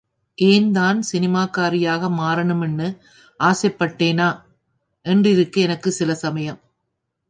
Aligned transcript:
ஏன் 0.37 0.71
தான் 0.71 0.99
சினிமாக்காரியாக 1.11 2.09
மாறணும்னு 2.11 2.87
ஆசைக்பட்டேனா 3.39 4.29
என்றிருக்கு 5.05 5.59
எனக்கு 5.59 5.91
சில 5.91 6.13
சமயம். 6.15 6.61